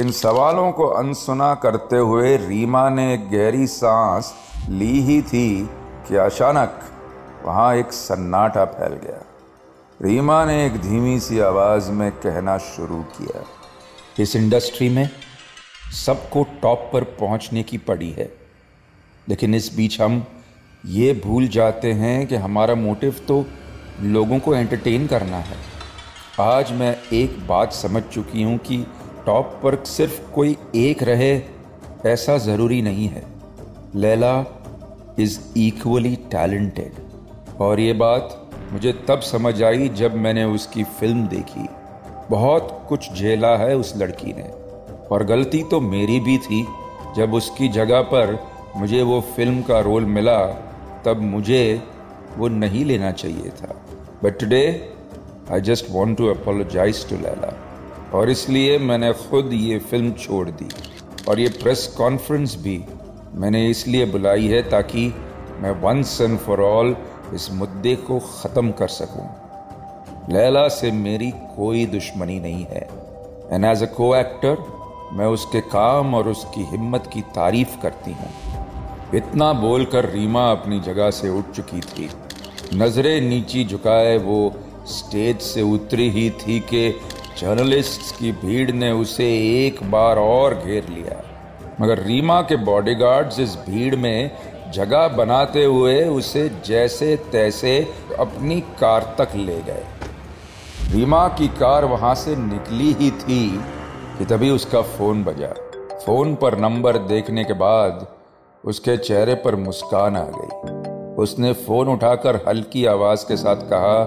इन 0.00 0.10
सवालों 0.10 0.72
को 0.72 0.86
अनसुना 0.86 1.54
करते 1.54 1.96
हुए 1.96 2.36
रीमा 2.36 2.88
ने 2.88 3.16
गहरी 3.16 3.66
सांस 3.66 4.34
ली 4.68 5.00
ही 5.00 5.22
थी। 5.22 5.70
कि 6.08 6.16
अचानक 6.16 6.80
वहाँ 7.44 7.74
एक 7.76 7.92
सन्नाटा 7.92 8.64
फैल 8.64 8.92
गया। 8.94 9.22
रीमा 10.00 10.44
ने 10.44 10.64
एक 10.66 10.80
धीमी 10.80 11.18
सी 11.20 11.38
आवाज़ 11.40 11.90
में 11.90 12.10
कहना 12.12 12.56
शुरू 12.58 13.02
किया, 13.16 13.44
इस 14.20 14.36
इंडस्ट्री 14.36 14.88
में 14.88 15.08
सबको 15.96 16.42
टॉप 16.62 16.88
पर 16.92 17.04
पहुँचने 17.18 17.62
की 17.62 17.78
पड़ी 17.78 18.10
है। 18.10 18.32
लेकिन 19.28 19.54
इस 19.54 19.74
बीच 19.76 20.00
हम 20.00 20.24
ये 20.84 21.12
भूल 21.24 21.46
जाते 21.48 21.92
हैं 21.92 22.26
कि 22.26 22.36
हमारा 22.36 22.74
मोटिव 22.74 23.20
तो 23.28 23.44
लोगों 24.00 24.38
को 24.38 24.54
एंटरटेन 24.54 25.06
करना 25.06 25.36
है। 25.38 25.56
आज 26.40 26.72
मैं 26.72 26.96
एक 27.12 27.46
बात 27.46 27.72
समझ 27.72 28.02
चुकी 28.02 28.42
हूँ 28.42 28.56
कि 28.58 28.84
टॉप 29.26 29.60
पर 29.62 29.84
सिर्फ़ 29.84 30.20
कोई 30.30 30.56
एक 30.74 31.02
रहे 31.02 31.34
ऐसा 32.06 32.36
ज़रूरी 32.38 32.80
नहीं 32.82 33.08
है। 33.08 33.24
लैला 33.94 34.32
इज़ 35.18 35.38
इक्वली 35.58 36.16
टैलेंटेड 36.16 36.92
और 37.60 37.80
ये 37.80 37.92
बात 37.92 38.50
मुझे 38.72 38.92
तब 39.08 39.20
समझ 39.20 39.62
आई 39.62 39.88
जब 39.88 40.14
मैंने 40.14 40.44
उसकी 40.44 40.84
फ़िल्म 40.84 41.26
देखी। 41.26 41.68
बहुत 42.30 42.86
कुछ 42.88 43.12
झेला 43.12 43.56
है 43.56 43.76
उस 43.76 43.96
लड़की 43.96 44.32
ने। 44.32 44.50
और 45.08 45.24
गलती 45.24 45.62
तो 45.62 45.80
मेरी 45.80 46.20
भी 46.20 46.38
थी। 46.38 46.66
जब 47.16 47.34
उसकी 47.34 47.68
जगह 47.68 48.00
पर 48.00 48.38
मुझे 48.76 49.02
वो 49.02 49.20
फ़िल्म 49.20 49.62
का 49.62 49.80
रोल 49.80 50.04
मिला, 50.04 50.38
तब 51.04 51.20
मुझे 51.20 51.82
वो 52.38 52.48
नहीं 52.48 52.84
लेना 52.84 53.10
चाहिए 53.12 53.50
था। 53.50 53.74
But 54.24 54.38
today 54.38 54.94
I 55.52 55.60
just 55.60 55.86
want 55.90 56.18
to 56.18 56.26
apologise 56.26 57.08
to 57.08 57.16
Laila 57.16 57.52
और 58.14 58.30
इसलिए 58.30 58.78
मैंने 58.78 59.12
खुद 59.12 59.50
ये 59.52 59.78
फ़िल्म 59.78 60.12
छोड़ 60.12 60.48
दी। 60.50 60.68
और 61.28 61.40
ये 61.40 61.48
प्रेस 61.48 61.86
कॉन्फ्रेंस 61.98 62.56
भी 62.56 62.84
मैंने 63.34 63.66
इसलिए 63.70 64.06
बुलाई 64.06 64.46
है 64.46 64.62
ताकि 64.70 65.06
मैं 65.60 65.70
वंस 65.82 66.20
एंड 66.20 66.38
फॉर 66.38 66.60
ऑल 66.60 66.96
इस 67.34 67.50
मुद्दे 67.52 67.94
को 67.96 68.18
ख़त्म 68.18 68.70
कर 68.70 68.88
सकूँ। 68.88 69.28
लैला 70.30 70.66
से 70.68 70.90
मेरी 70.90 71.30
कोई 71.30 71.86
दुश्मनी 71.86 72.38
नहीं 72.40 72.64
है। 72.64 72.88
एंड 73.52 73.64
एज 73.64 73.82
अ 73.82 73.86
को 73.86 74.14
एक्टर 74.16 74.56
मैं 75.12 75.26
उसके 75.26 75.60
काम 75.60 76.14
और 76.14 76.28
उसकी 76.28 76.64
हिम्मत 76.64 77.10
की 77.12 77.20
तारीफ़ 77.20 77.80
करती 77.82 78.12
हूँ। 78.12 78.30
इतना 79.14 79.52
बोलकर 79.52 80.10
रीमा 80.10 80.50
अपनी 80.50 80.80
जगह 80.80 81.10
से 81.10 81.28
उठ 81.28 81.50
चुकी 81.50 81.80
थी। 81.80 82.10
नज़रें 82.74 83.20
नीची 83.20 83.64
झुकाए 83.64 84.16
वो 84.18 84.52
स्टेज 84.88 85.40
से 85.40 85.62
उतरी 85.62 86.10
ही 86.10 86.30
थी 86.30 86.60
कि 86.60 86.88
जर्नलिस्ट्स 87.38 88.12
की 88.12 88.32
भीड़ 88.32 88.70
ने 88.70 88.90
उसे 88.90 89.26
एक 89.66 89.82
बार 89.90 90.18
और 90.18 90.54
घेर 90.54 90.88
लिया। 90.88 91.22
मगर 91.80 91.98
रीमा 91.98 92.42
के 92.42 92.56
बॉडीगार्ड्स 92.56 93.38
इस 93.38 93.56
भीड़ 93.56 93.96
में 93.96 94.30
जगह 94.72 95.08
बनाते 95.08 95.64
हुए 95.64 96.04
उसे 96.04 96.50
जैसे 96.66 97.16
तैसे 97.16 97.92
अपनी 98.18 98.60
कार 98.60 99.14
तक 99.18 99.28
ले 99.34 99.62
गए। 99.62 99.84
रीमा 100.90 101.28
की 101.28 101.48
कार 101.48 101.84
वहाँ 101.84 102.14
से 102.14 102.36
निकली 102.36 102.92
ही 102.92 103.10
थी 103.10 103.60
कि 104.18 104.24
तभी 104.24 104.50
उसका 104.50 104.82
फ़ोन 104.82 105.24
बजा। 105.24 105.54
फ़ोन 106.06 106.34
पर 106.34 106.58
नंबर 106.58 106.98
देखने 106.98 107.44
के 107.44 107.52
बाद 107.52 108.06
उसके 108.64 108.96
चेहरे 108.96 109.34
पर 109.34 109.56
मुस्कान 109.56 110.16
आ 110.16 110.24
गई। 110.24 111.14
उसने 111.22 111.52
फ़ोन 111.52 111.88
उठाकर 111.88 112.36
हल्की 112.48 112.86
आवाज़ 112.86 113.26
के 113.26 113.36
साथ 113.36 113.56
कहा, 113.56 114.04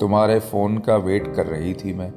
तुम्हारे 0.00 0.40
फ़ोन 0.40 0.78
का 0.78 0.96
वेट 0.96 1.34
कर 1.34 1.46
रही 1.46 1.74
थी 1.74 1.94
मैं। 1.94 2.12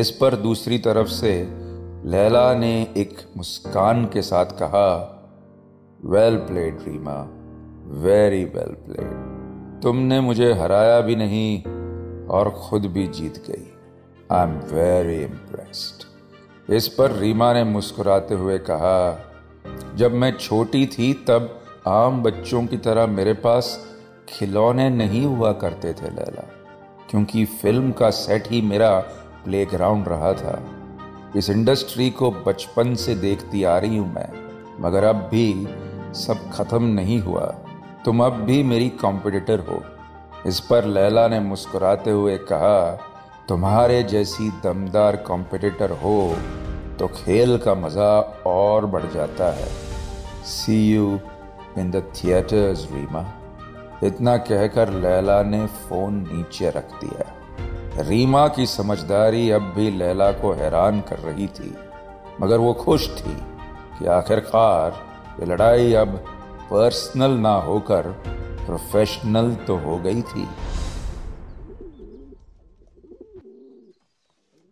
इस 0.00 0.10
पर 0.10 0.36
दूसरी 0.36 0.78
तरफ़ 0.78 1.08
से 1.08 1.67
लैला 2.04 2.54
ने 2.54 2.82
एक 2.96 3.18
मुस्कान 3.36 4.04
के 4.04 4.22
साथ 4.22 4.46
कहा 4.46 5.14
well 6.04 6.36
played 6.36 6.78
Reema 6.88 7.22
very 7.84 8.44
well 8.44 8.74
played 8.74 9.82
तुमने 9.82 10.20
मुझे 10.20 10.52
हराया 10.52 11.00
भी 11.00 11.16
नहीं 11.16 11.64
और 12.26 12.50
खुद 12.50 12.86
भी 12.86 13.08
जीत 13.08 13.42
गई। 13.50 13.72
आई 14.32 14.48
एम 14.48 14.50
वेरी 14.50 15.22
इम्प्रेस्ड 15.24 16.72
इस 16.72 16.88
पर 16.88 17.12
रीमा 17.12 17.52
ने 17.52 17.64
मुस्कुराते 17.64 18.34
हुए 18.34 18.58
कहा, 18.58 19.26
जब 19.96 20.12
मैं 20.12 20.32
छोटी 20.32 20.86
थी, 20.86 21.14
तब 21.14 21.60
आम 21.86 22.22
बच्चों 22.22 22.66
की 22.66 22.76
तरह 22.76 23.06
मेरे 23.06 23.32
पास 23.32 23.88
खिलौने 24.28 24.90
नहीं 24.90 25.26
हुआ 25.26 25.52
करते 25.52 25.92
थे, 25.92 26.10
लैला, 26.10 26.48
क्योंकि 27.10 27.44
फ़िल्म 27.44 27.92
का 27.92 28.10
सेट 28.10 28.50
ही 28.50 28.62
मेरा 28.62 29.00
प्लेग्राउंड 29.44 30.08
रहा 30.08 30.32
था। 30.32 30.77
इस 31.36 31.50
इंडस्ट्री 31.50 32.08
को 32.10 32.30
बचपन 32.46 32.94
से 32.94 33.14
देखती 33.14 33.62
आ 33.64 33.76
रही 33.78 33.96
हूँ 33.96 34.12
मैं। 34.14 34.28
मगर 34.80 35.04
अब 35.04 35.16
भी 35.30 35.68
सब 36.16 36.50
खत्म 36.52 36.84
नहीं 36.84 37.20
हुआ। 37.20 37.44
तुम 38.04 38.24
अब 38.24 38.32
भी 38.42 38.62
मेरी 38.62 38.88
कॉम्पिटिटर 38.88 39.60
हो। 39.60 39.82
इस 40.46 40.60
पर 40.60 40.84
लैला 40.84 41.26
ने 41.28 41.40
मुस्कुराते 41.40 42.10
हुए 42.10 42.36
कहा, 42.36 42.90
तुम्हारे 43.48 44.02
जैसी 44.02 44.48
दमदार 44.64 45.16
कॉम्पिटिटर 45.16 45.90
हो 45.90 46.36
तो 46.98 47.06
खेल 47.06 47.56
का 47.58 47.74
मज़ा 47.74 48.10
और 48.46 48.86
बढ़ 48.86 49.06
जाता 49.12 49.50
है। 49.52 49.68
See 50.44 50.76
you 50.90 51.18
in 51.78 51.90
the 51.90 52.02
theatres 52.14 52.86
Reema 52.92 53.24
इतना 54.04 54.36
कहकर 54.36 54.92
लैला 54.92 55.42
ने 55.42 55.66
फ़ोन 55.66 56.14
नीचे 56.32 56.70
रख 56.70 56.92
दिया। 57.00 57.32
रीमा 57.98 58.46
की 58.48 58.66
समझदारी 58.66 59.50
अब 59.50 59.62
भी 59.76 59.90
लैला 59.90 60.30
को 60.32 60.52
हैरान 60.52 61.00
कर 61.00 61.18
रही 61.18 61.46
थी, 61.48 61.74
मगर 62.40 62.58
वो 62.58 62.72
खुश 62.74 63.08
थी 63.10 63.36
कि 63.98 64.06
आखिरकार 64.06 65.06
ये 65.40 65.46
लड़ाई 65.46 65.92
अब 65.92 66.16
पर्सनल 66.70 67.30
ना 67.30 67.54
होकर 67.60 68.10
प्रोफेशनल 68.66 69.54
तो 69.66 69.76
हो 69.76 69.96
गई 69.98 70.22
थी। 70.22 70.46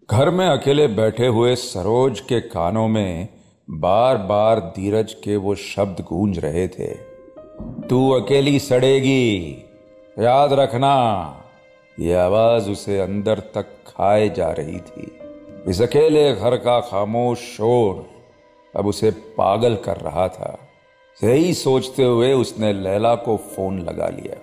घर 0.09 0.31
में 0.31 0.47
अकेले 0.47 0.87
बैठे 0.89 1.27
हुए 1.27 1.55
सरोज 1.57 2.21
के 2.21 2.41
कानों 2.41 2.87
में 2.89 3.29
बार 3.71 4.17
बार 4.17 4.61
धीरज 4.77 5.15
के 5.15 5.37
वो 5.37 5.55
शब्द 5.55 6.05
गूंज 6.05 6.39
रहे 6.39 6.67
थे। 6.69 6.93
तू 7.89 8.11
अकेली 8.11 8.59
सड़ेगी, 8.59 9.51
याद 10.19 10.53
रखना। 10.53 10.95
ये 12.01 12.15
आवाज़ 12.15 12.71
उसे 12.71 12.99
अंदर 12.99 13.39
तक 13.39 13.67
खाए 13.87 14.29
जा 14.29 14.49
रही 14.49 14.79
थी। 14.79 15.19
इस 15.69 15.83
अकेले 15.83 16.35
घर 16.35 16.57
का 16.57 16.81
खामोश 16.81 17.39
शोर 17.39 18.07
अब 18.79 18.87
उसे 18.87 19.11
पागल 19.11 19.77
कर 19.77 19.97
रहा 19.97 20.29
था। 20.29 20.59
यही 21.25 21.55
सोचते 21.55 22.05
हुए 22.05 22.33
उसने 22.33 22.73
लैला 22.73 23.15
को 23.15 23.37
फ़ोन 23.37 23.79
लगा 23.79 24.09
लिया। 24.09 24.37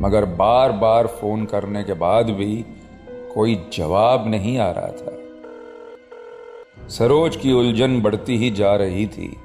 मगर 0.00 0.24
बार 0.24 0.72
बार 0.72 1.06
फ़ोन 1.06 1.44
करने 1.44 1.84
के 1.84 1.92
बाद 1.92 2.30
भी 2.30 2.64
कोई 3.34 3.66
जवाब 3.72 4.28
नहीं 4.28 4.58
आ 4.58 4.70
रहा 4.70 4.88
था। 4.88 5.18
सरोज 6.88 7.36
की 7.36 7.52
उलझन 7.52 8.02
बढ़ती 8.02 8.36
ही 8.36 8.50
जा 8.50 8.76
रही 8.76 9.06
थी। 9.06 9.36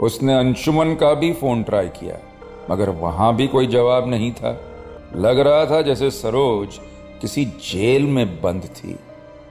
उसने 0.00 0.34
अंशुमन 0.34 0.94
का 0.94 1.14
भी 1.14 1.32
फ़ोन 1.32 1.62
ट्राई 1.62 1.88
किया, 1.88 2.18
मगर 2.70 2.90
वहाँ 2.90 3.36
भी 3.36 3.46
कोई 3.46 3.66
जवाब 3.66 4.08
नहीं 4.08 4.32
था। 4.32 4.60
लग 5.16 5.38
रहा 5.38 5.66
था 5.66 5.82
जैसे 5.82 6.10
सरोज 6.10 6.68
किसी 7.20 7.44
जेल 7.44 8.02
में 8.02 8.42
बंद 8.42 8.62
थी। 8.62 8.92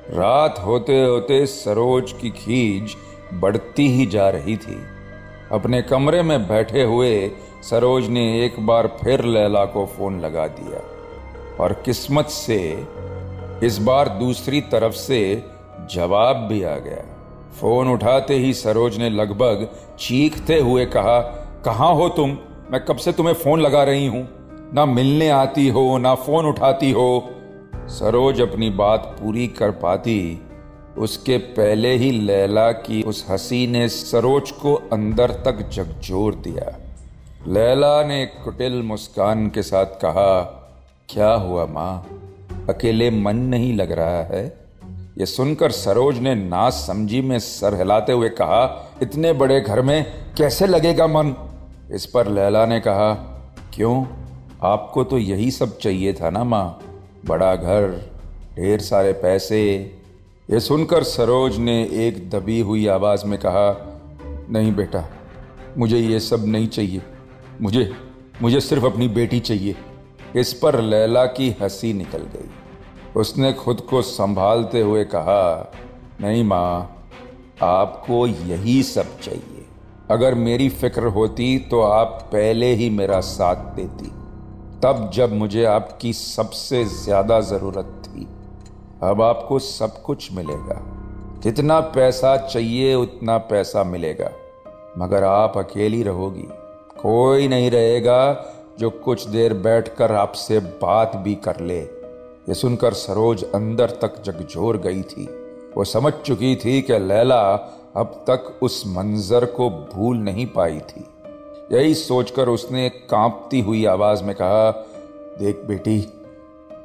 रात 0.09 0.63
होते 0.65 1.03
होते 1.03 1.45
सरोज 1.45 2.11
की 2.11 2.29
खींच 2.29 2.95
बढ़ती 3.33 3.87
ही 3.87 4.05
जा 4.05 4.29
रही 4.29 4.57
थी। 4.57 4.77
अपने 5.51 5.81
कमरे 5.81 6.21
में 6.21 6.47
बैठे 6.47 6.83
हुए 6.83 7.31
सरोज 7.69 8.07
ने 8.07 8.45
एक 8.45 8.59
बार 8.59 8.87
फिर 8.87 9.23
लैला 9.23 9.65
को 9.65 9.85
फ़ोन 9.85 10.19
लगा 10.19 10.47
दिया। 10.47 10.81
और 11.63 11.73
किस्मत 11.73 12.25
से 12.25 12.87
इस 13.63 13.77
बार 13.77 14.09
दूसरी 14.09 14.61
तरफ़ 14.61 14.93
से 14.93 15.43
जवाब 15.91 16.35
भी 16.35 16.63
आ 16.63 16.75
गया। 16.75 17.05
फ़ोन 17.61 17.87
उठाते 17.87 18.35
ही 18.35 18.53
सरोज 18.53 18.97
ने 18.97 19.09
लगभग 19.09 19.67
चीखते 19.99 20.59
हुए 20.59 20.85
कहा, 20.85 21.19
कहाँ 21.65 21.93
हो 21.95 22.09
तुम? 22.09 22.37
मैं 22.71 22.85
कब 22.85 22.97
से 22.97 23.11
तुम्हें 23.11 23.33
फ़ोन 23.33 23.61
लगा 23.61 23.83
रही 23.83 24.07
हूँ? 24.07 24.42
ना 24.73 24.85
मिलने 24.85 25.29
आती 25.29 25.67
हो, 25.67 25.97
ना 25.97 26.15
फ़ोन 26.15 26.45
उठाती 26.45 26.91
हो। 26.91 27.29
सरोज 27.75 28.41
अपनी 28.41 28.69
बात 28.69 28.99
पूरी 28.99 29.47
कर 29.47 29.71
पाती। 29.71 30.41
उसके 30.97 31.37
पहले 31.37 31.95
ही 31.95 32.11
लैला 32.11 32.71
की 32.71 33.03
उस 33.03 33.25
हँसी 33.29 33.67
ने 33.67 33.89
सरोज 33.89 34.51
को 34.51 34.73
अंदर 34.73 35.31
तक 35.31 35.69
झकझोर 35.69 36.35
दिया। 36.35 36.79
लैला 37.47 38.03
ने 38.03 38.25
कुटिल 38.25 38.81
मुस्कान 38.81 39.49
के 39.49 39.61
साथ 39.61 39.85
कहा, 39.85 40.41
क्या 41.09 41.33
हुआ 41.33 41.65
माँ? 41.65 42.07
अकेले 42.69 43.11
मन 43.11 43.35
नहीं 43.35 43.75
लग 43.75 43.91
रहा 43.91 44.23
है? 44.23 44.57
यह 45.17 45.25
सुनकर 45.25 45.71
सरोज 45.71 46.17
ने 46.17 46.35
ना 46.35 46.69
समझी 46.69 47.21
में 47.21 47.39
सर 47.39 47.75
हिलाते 47.75 48.11
हुए 48.11 48.29
कहा, 48.29 48.91
इतने 49.01 49.33
बड़े 49.33 49.61
घर 49.61 49.81
में 49.81 50.05
कैसे 50.37 50.67
लगेगा 50.67 51.07
मन? 51.07 51.33
इस 51.91 52.05
पर 52.05 52.27
लैला 52.27 52.65
ने 52.65 52.79
कहा, 52.79 53.13
क्यों? 53.73 54.05
आपको 54.63 55.03
तो 55.03 55.17
यही 55.17 55.51
सब 55.51 55.77
चाहिए 55.77 56.13
था 56.13 56.29
ना 56.29 56.43
माँ? 56.43 56.79
बड़ा 57.25 57.55
घर, 57.55 58.11
ढेर 58.55 58.79
सारे 58.79 59.13
पैसे। 59.13 59.91
ये 60.51 60.59
सुनकर 60.59 61.03
सरोज 61.03 61.57
ने 61.57 61.83
एक 61.83 62.29
दबी 62.29 62.59
हुई 62.59 62.87
आवाज़ 62.87 63.25
में 63.25 63.39
कहा, 63.39 63.99
नहीं 64.49 64.75
बेटा, 64.75 65.09
मुझे 65.77 65.97
ये 65.97 66.19
सब 66.19 66.45
नहीं 66.45 66.67
चाहिए। 66.67 67.01
मुझे 67.61 67.93
मुझे 68.41 68.59
सिर्फ़ 68.59 68.85
अपनी 68.85 69.07
बेटी 69.07 69.39
चाहिए। 69.39 69.75
इस 70.35 70.53
पर 70.53 70.81
लैला 70.81 71.25
की 71.25 71.55
हँसी 71.61 71.93
निकल 71.93 72.19
गई। 72.19 72.49
उसने 73.15 73.53
खुद 73.53 73.81
को 73.81 74.01
संभालते 74.01 74.81
हुए 74.81 75.03
कहा, 75.03 75.71
नहीं 76.21 76.43
माँ, 76.43 77.07
आपको 77.61 78.27
यही 78.27 78.83
सब 78.83 79.19
चाहिए। 79.19 79.65
अगर 80.11 80.35
मेरी 80.35 80.69
फ़िक्र 80.69 81.03
होती 81.03 81.59
तो 81.59 81.81
आप 81.81 82.29
पहले 82.33 82.73
ही 82.73 82.89
मेरा 82.89 83.19
साथ 83.19 83.55
देती। 83.55 84.11
तब 84.83 85.09
जब 85.13 85.33
मुझे 85.33 85.63
आपकी 85.65 86.13
सबसे 86.13 86.83
ज़्यादा 86.85 87.39
ज़रूरत 87.39 88.01
थी, 88.05 88.27
अब 89.03 89.21
आपको 89.21 89.59
सब 89.59 90.01
कुछ 90.03 90.31
मिलेगा। 90.33 90.79
जितना 91.43 91.79
पैसा 91.79 92.35
चाहिए, 92.37 92.95
उतना 92.95 93.37
पैसा 93.37 93.83
मिलेगा। 93.83 94.29
मगर 94.97 95.23
आप 95.23 95.57
अकेली 95.57 96.03
रहोगी। 96.03 96.47
कोई 97.01 97.47
नहीं 97.47 97.71
रहेगा 97.71 98.45
जो 98.79 98.89
कुछ 98.89 99.27
देर 99.27 99.53
बैठकर 99.53 100.11
आपसे 100.11 100.59
बात 100.59 101.15
भी 101.15 101.35
कर 101.35 101.59
ले। 101.59 101.79
ये 101.79 102.53
सुनकर 102.53 102.93
सरोज 102.93 103.43
अंदर 103.43 103.89
तक 103.89 104.21
जगझोर 104.23 104.77
गई 104.77 105.01
थी। 105.01 105.25
वो 105.77 105.83
समझ 105.83 106.13
चुकी 106.13 106.55
थी 106.55 106.81
कि 106.81 106.99
लैला 106.99 107.41
अब 107.95 108.23
तक 108.29 108.59
उस 108.63 108.83
मंजर 108.87 109.45
को 109.45 109.69
भूल 109.69 110.17
नहीं 110.17 110.47
पाई 110.47 110.79
थी। 110.79 111.05
यही 111.73 111.93
सोचकर 111.93 112.49
उसने 112.49 112.89
कांपती 112.89 113.59
हुई 113.61 113.85
आवाज़ 113.85 114.23
में 114.23 114.35
कहा, 114.35 114.71
देख 115.39 115.61
बेटी, 115.65 116.05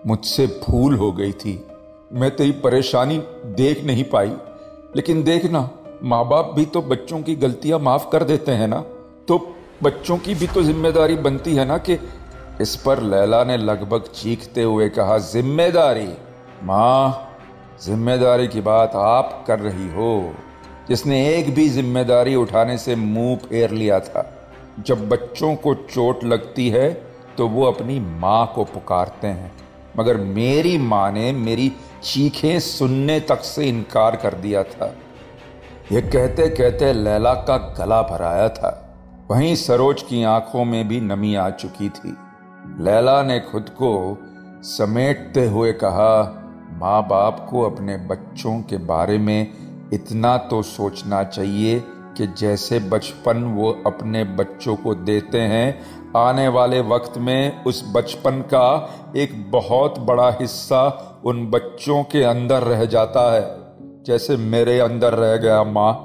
मुझसे 0.06 0.46
भूल 0.46 0.94
हो 0.94 1.12
गई 1.12 1.32
थी। 1.32 1.64
मैं 2.12 2.36
तेरी 2.36 2.52
परेशानी 2.52 3.18
देख 3.44 3.84
नहीं 3.84 4.04
पाई। 4.04 4.32
लेकिन 4.96 5.22
देखना 5.22 5.68
माँ 6.02 6.28
बाप 6.28 6.52
भी 6.54 6.64
तो 6.64 6.82
बच्चों 6.82 7.20
की 7.22 7.34
गलतियाँ 7.34 7.78
माफ़ 7.78 8.08
कर 8.12 8.24
देते 8.24 8.52
हैं 8.52 8.68
ना। 8.68 8.80
तो 9.28 9.38
बच्चों 9.82 10.16
की 10.18 10.34
भी 10.34 10.46
तो 10.46 10.62
ज़िम्मेदारी 10.62 11.16
बनती 11.16 11.54
है 11.54 11.64
ना 11.64 11.78
कि 11.78 11.98
इस 12.60 12.76
पर 12.76 13.02
लैला 13.02 13.44
ने 13.44 13.56
लगभग 13.56 14.04
चीखते 14.14 14.62
हुए 14.62 14.88
कहा, 14.88 15.18
ज़िम्मेदारी, 15.18 16.08
माँ, 16.64 17.28
ज़िम्मेदारी 17.82 18.48
की 18.48 18.60
बात 18.60 18.92
आप 18.94 19.44
कर 19.46 19.58
रही 19.58 19.88
हो। 19.88 20.34
जिसने 20.88 21.36
एक 21.36 21.54
भी 21.54 21.68
ज़िम्मेदारी 21.68 22.34
उठाने 22.34 22.78
से 22.78 22.96
मुँह 22.96 23.36
फेर 23.36 23.70
लिया 23.70 24.00
था। 24.00 24.37
जब 24.86 25.08
बच्चों 25.08 25.54
को 25.54 25.74
चोट 25.74 26.24
लगती 26.24 26.68
है 26.68 26.90
तो 27.38 27.48
वो 27.48 27.64
अपनी 27.64 28.00
माँ 28.00 28.52
को 28.54 28.64
पुकारते 28.64 29.26
हैं। 29.26 29.52
मगर 29.98 30.16
मेरी 30.16 30.78
माँ 30.78 31.12
ने 31.12 31.32
मेरी 31.32 31.72
चीखें 32.02 32.60
सुनने 32.60 33.20
तक 33.20 33.40
से 33.40 33.64
इनकार 33.64 34.16
कर 34.16 34.34
दिया 34.34 34.62
था। 34.62 34.94
यह 35.92 36.00
कहते 36.00 36.48
कहते 36.48 36.92
लैला 36.92 37.34
का 37.34 37.56
गला 37.78 38.02
भराया 38.02 38.48
था। 38.48 38.84
वहीं 39.30 39.54
सरोज 39.56 40.02
की 40.02 40.22
आँखों 40.22 40.64
में 40.64 40.88
भी 40.88 41.00
नमी 41.00 41.34
आ 41.34 41.50
चुकी 41.50 41.88
थी। 41.88 42.16
लैला 42.80 43.22
ने 43.22 43.40
खुद 43.40 43.68
को 43.68 44.18
समेटते 44.62 45.46
हुए 45.46 45.72
कहा, 45.72 46.44
माँ 46.72 47.02
बाप 47.08 47.46
को 47.50 47.62
अपने 47.62 47.96
बच्चों 47.96 48.60
के 48.62 48.76
बारे 48.76 49.18
में 49.18 49.52
इतना 49.92 50.36
तो 50.36 50.62
सोचना 50.62 51.22
चाहिए 51.24 51.82
कि 52.18 52.26
जैसे 52.26 52.78
बचपन 52.78 53.44
वो 53.44 53.78
अपने 53.86 54.24
बच्चों 54.24 54.76
को 54.76 54.94
देते 54.94 55.40
हैं, 55.40 55.82
आने 56.16 56.48
वाले 56.48 56.80
वक्त 56.80 57.18
में 57.18 57.64
उस 57.64 57.92
बचपन 57.92 58.30
का 58.30 58.94
एक 59.16 59.50
बहुत 59.50 59.98
बड़ा 59.98 60.30
हिस्सा 60.30 61.14
उन 61.24 61.46
बच्चों 61.46 62.02
के 62.02 62.22
अंदर 62.22 62.62
रह 62.62 62.84
जाता 62.84 63.34
है। 63.34 63.56
जैसे 64.04 64.36
मेरे 64.36 64.80
अंदर 64.80 65.14
रह 65.14 65.36
गया 65.36 65.64
माँ, 65.64 66.04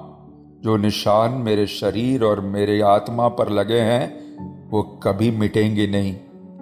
जो 0.64 0.78
निशान 0.78 1.32
मेरे 1.32 1.68
शरीर 1.68 2.24
और 2.24 2.40
मेरे 2.40 2.82
आत्मा 2.82 3.28
पर 3.28 3.50
लगे 3.50 3.80
हैं, 3.80 4.24
वो 4.70 4.84
कभी 4.84 5.32
मिटेंगे 5.32 5.88
नहीं। 5.88 6.14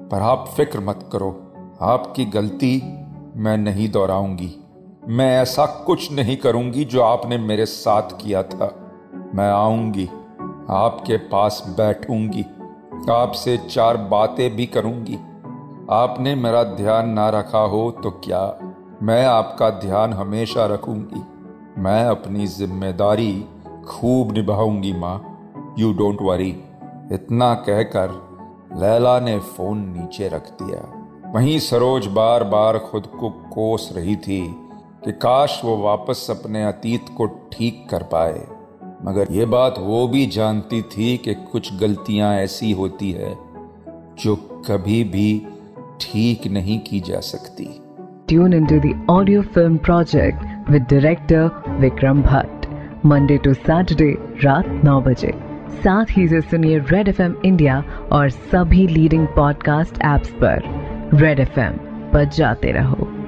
पर 0.09 0.19
आप 0.19 0.53
फ़िक्र 0.57 0.79
मत 0.79 1.09
करो, 1.11 1.53
आपकी 1.81 2.25
गलती 2.25 2.81
मैं 3.35 3.57
नहीं 3.57 3.89
दोहराऊँगी। 3.89 4.63
मैं 5.07 5.41
ऐसा 5.41 5.65
कुछ 5.65 6.11
नहीं 6.11 6.37
करूँगी 6.37 6.85
जो 6.85 7.01
आपने 7.01 7.37
मेरे 7.37 7.65
साथ 7.65 8.01
किया 8.01 8.43
था। 8.43 8.80
मैं 9.35 9.49
आऊँगी, 9.51 10.05
आपके 10.69 11.17
पास 11.27 11.63
बैठूँगी, 11.69 12.45
आपसे 13.11 13.57
चार 13.59 13.97
बातें 13.97 14.49
भी 14.55 14.65
करूँगी। 14.65 15.15
आपने 15.91 16.33
मेरा 16.35 16.63
ध्यान 16.63 17.09
ना 17.09 17.29
रखा 17.29 17.59
हो 17.65 17.89
तो 18.03 18.11
क्या? 18.25 18.41
मैं 19.03 19.25
आपका 19.25 19.69
ध्यान 19.79 20.13
हमेशा 20.13 20.65
रखूँगी। 20.65 21.23
मैं 21.81 22.03
अपनी 22.05 22.47
ज़िम्मेदारी 22.47 23.33
खूब 23.87 24.31
निभाऊँगी, 24.31 24.93
माँ। 24.93 25.75
यू 25.79 25.93
डोंट 25.93 26.21
वरी 26.21 26.49
इतना 27.11 27.53
कहकर 27.63 28.09
लैला 28.75 29.19
ने 29.19 29.39
फ़ोन 29.39 29.77
नीचे 29.97 30.27
रख 30.27 30.51
दिया। 30.61 31.31
वहीं 31.33 31.59
सरोज 31.59 32.07
बार 32.07 32.43
बार 32.43 32.77
खुद 32.81 33.07
को 33.19 33.29
कोस 33.53 33.89
रही 33.95 34.15
थी 34.15 34.41
कि 35.05 35.11
काश 35.11 35.61
वो 35.65 35.77
वापस 35.77 36.27
अपने 36.29 36.63
अतीत 36.65 37.05
को 37.17 37.25
ठीक 37.51 37.87
कर 37.89 38.03
पाए। 38.03 38.47
मगर 39.05 39.27
ये 39.31 39.45
बात 39.45 39.75
वो 39.79 40.07
भी 40.07 40.25
जानती 40.25 40.81
थी 40.81 41.17
कि 41.17 41.33
कुछ 41.33 41.79
गलतियाँ 41.79 42.35
ऐसी 42.35 42.71
होती 42.71 43.11
है 43.11 43.37
जो 44.19 44.35
कभी 44.67 45.03
भी 45.03 45.47
ठीक 46.01 46.47
नहीं 46.47 46.79
की 46.79 46.99
जा 46.99 47.19
सकती। 47.19 47.81
Tune 48.27 48.53
in 48.53 48.65
to 48.65 49.13
audio 49.13 49.41
film 49.41 49.77
project 49.77 50.69
with 50.71 50.81
director 50.81 51.77
Vikram 51.79 52.21
Bhatt 52.21 52.67
Monday 53.05 53.37
to 53.37 53.53
Saturday 53.53 54.17
रात 54.43 54.81
नौ 54.85 55.01
बजे। 55.01 55.33
साथ 55.69 56.05
ही 56.11 56.27
से 56.27 56.41
सुनिए 56.41 56.79
रेड 56.79 57.07
एफएम 57.07 57.35
इंडिया 57.45 57.83
और 58.11 58.29
सभी 58.29 58.87
लीडिंग 58.87 59.27
पॉडकास्ट 59.27 59.95
एप्स 59.95 60.29
पर। 60.29 60.61
रेड 61.13 61.39
एफ़ 61.39 61.59
पर 62.13 62.25
जाते 62.25 62.71
रहो। 62.71 63.20